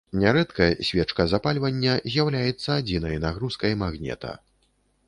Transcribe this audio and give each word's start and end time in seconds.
Нярэдка 0.19 0.69
свечка 0.87 1.25
запальвання 1.35 1.93
з'яўляецца 2.15 2.69
адзінай 2.81 3.21
нагрузкай 3.29 3.79
магнета. 3.85 4.35